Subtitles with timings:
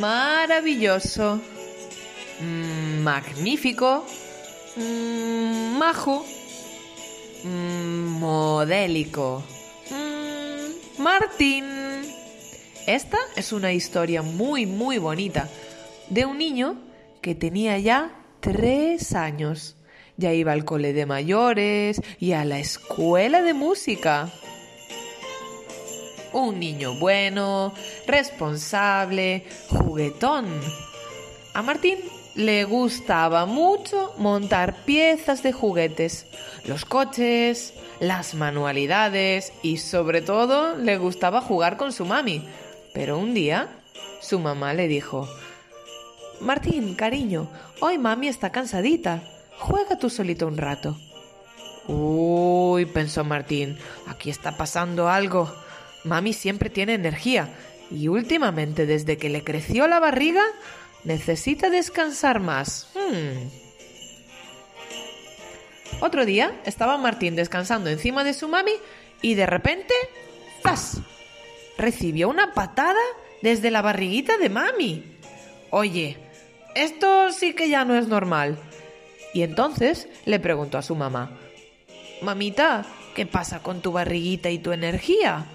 [0.00, 1.40] maravilloso,
[2.40, 4.04] mm, magnífico,
[4.76, 6.24] mm, majo,
[7.44, 9.42] mm, modélico.
[11.02, 11.64] Martín.
[12.86, 15.48] Esta es una historia muy, muy bonita
[16.08, 16.76] de un niño
[17.20, 19.76] que tenía ya tres años.
[20.16, 24.30] Ya iba al cole de mayores y a la escuela de música.
[26.32, 27.74] Un niño bueno,
[28.06, 30.46] responsable, juguetón.
[31.54, 31.98] A Martín
[32.34, 36.26] le gustaba mucho montar piezas de juguetes,
[36.64, 42.48] los coches, las manualidades y sobre todo le gustaba jugar con su mami.
[42.94, 43.68] Pero un día
[44.20, 45.28] su mamá le dijo,
[46.40, 47.48] Martín, cariño,
[47.80, 49.22] hoy mami está cansadita.
[49.58, 50.96] Juega tú solito un rato.
[51.86, 55.52] Uy, pensó Martín, aquí está pasando algo.
[56.04, 57.54] Mami siempre tiene energía
[57.90, 60.42] y últimamente desde que le creció la barriga
[61.04, 62.90] necesita descansar más.
[62.94, 63.48] Hmm.
[66.00, 68.72] Otro día estaba Martín descansando encima de su mami
[69.20, 69.94] y de repente,
[70.62, 71.00] ¡zas!
[71.78, 73.00] Recibió una patada
[73.42, 75.18] desde la barriguita de mami.
[75.70, 76.16] Oye,
[76.74, 78.58] esto sí que ya no es normal.
[79.34, 81.38] Y entonces le preguntó a su mamá,
[82.20, 85.46] Mamita, ¿qué pasa con tu barriguita y tu energía?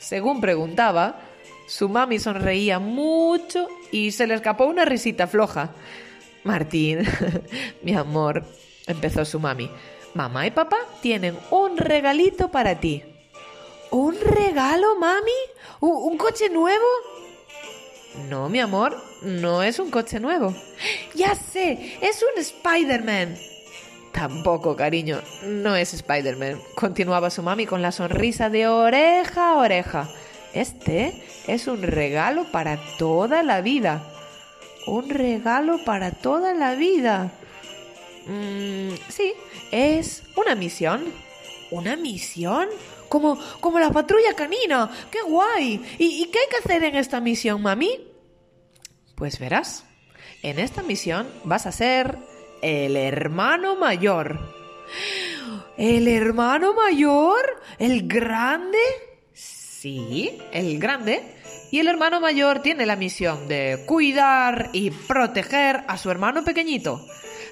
[0.00, 1.20] Según preguntaba,
[1.66, 5.72] su mami sonreía mucho y se le escapó una risita floja.
[6.42, 7.06] Martín,
[7.82, 8.42] mi amor,
[8.86, 9.70] empezó su mami,
[10.14, 13.04] mamá y papá tienen un regalito para ti.
[13.90, 15.30] ¿Un regalo, mami?
[15.80, 16.86] ¿Un, coche nuevo?
[18.28, 20.54] No, mi amor, no es un coche nuevo.
[21.14, 23.36] Ya sé, es un Spider-Man.
[24.20, 30.10] Tampoco, cariño, no es Spider-Man, continuaba su mami con la sonrisa de oreja a oreja.
[30.52, 34.04] Este es un regalo para toda la vida.
[34.86, 37.32] Un regalo para toda la vida.
[38.26, 39.32] Mm, sí,
[39.70, 41.02] es una misión.
[41.70, 42.68] ¿Una misión?
[43.08, 44.90] Como, como la patrulla canina.
[45.10, 45.82] ¡Qué guay!
[45.98, 48.06] ¿Y, ¿Y qué hay que hacer en esta misión, mami?
[49.14, 49.86] Pues verás.
[50.42, 52.18] En esta misión vas a ser
[52.62, 54.38] el hermano mayor.
[55.76, 57.40] ¿El hermano mayor?
[57.78, 58.78] ¿El grande?
[59.32, 61.36] Sí, el grande.
[61.70, 67.00] Y el hermano mayor tiene la misión de cuidar y proteger a su hermano pequeñito,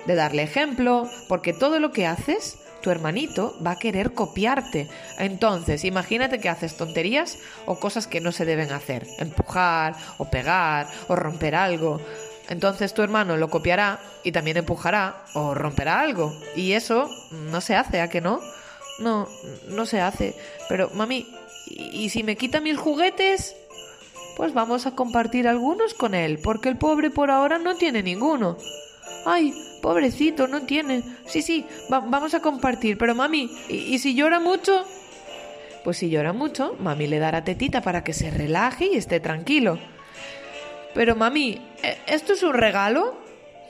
[0.07, 4.89] de darle ejemplo, porque todo lo que haces, tu hermanito va a querer copiarte.
[5.19, 10.89] Entonces, imagínate que haces tonterías o cosas que no se deben hacer, empujar o pegar
[11.07, 12.01] o romper algo.
[12.49, 16.33] Entonces tu hermano lo copiará y también empujará o romperá algo.
[16.57, 17.11] Y eso
[17.51, 18.41] no se hace, ¿a que no?
[19.01, 19.29] No,
[19.69, 20.35] no se hace.
[20.69, 21.27] Pero, mami,
[21.67, 23.55] ¿y si me quita mis juguetes?
[24.37, 28.57] Pues vamos a compartir algunos con él, porque el pobre por ahora no tiene ninguno.
[29.27, 31.03] Ay, pobrecito, no tiene.
[31.27, 34.85] Sí, sí, vamos a compartir, pero mami, ¿y si llora mucho?
[35.85, 39.79] Pues si llora mucho, mami le dará tetita para que se relaje y esté tranquilo.
[40.95, 43.17] Pero mami, ¿e-, ¿esto es un regalo?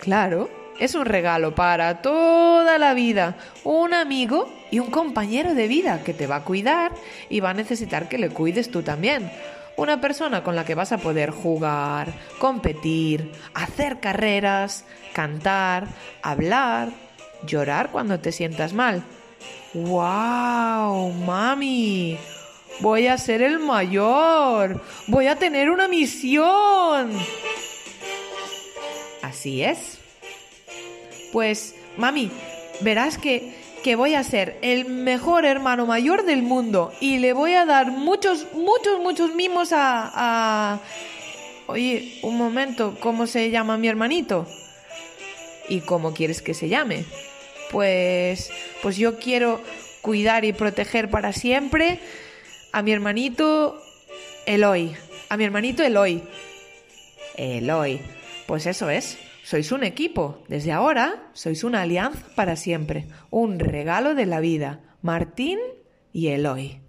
[0.01, 0.49] Claro,
[0.79, 3.37] es un regalo para toda la vida.
[3.65, 6.93] Un amigo y un compañero de vida que te va a cuidar
[7.29, 9.31] y va a necesitar que le cuides tú también.
[9.77, 15.87] Una persona con la que vas a poder jugar, competir, hacer carreras, cantar,
[16.23, 16.91] hablar,
[17.47, 19.05] llorar cuando te sientas mal.
[19.75, 21.13] ¡Wow!
[21.13, 22.19] ¡Mami!
[22.81, 24.81] Voy a ser el mayor.
[25.09, 27.13] Voy a tener una misión.
[29.23, 29.99] Así es.
[31.33, 32.31] Pues, mami,
[32.81, 37.55] verás que, que voy a ser el mejor hermano mayor del mundo y le voy
[37.55, 40.11] a dar muchos, muchos, muchos mimos a...
[40.15, 40.81] a...
[41.67, 44.47] Oye, un momento, ¿cómo se llama mi hermanito?
[45.69, 47.05] ¿Y cómo quieres que se llame?
[47.71, 48.51] Pues,
[48.81, 49.61] pues yo quiero
[50.01, 52.01] cuidar y proteger para siempre
[52.73, 53.81] a mi hermanito
[54.47, 54.95] Eloy.
[55.29, 56.23] A mi hermanito Eloy.
[57.37, 58.01] Eloy.
[58.47, 59.19] Pues eso es.
[59.43, 60.43] Sois un equipo.
[60.49, 63.07] Desde ahora sois una alianza para siempre.
[63.31, 64.81] Un regalo de la vida.
[65.03, 65.59] Martín
[66.13, 66.81] y Eloy.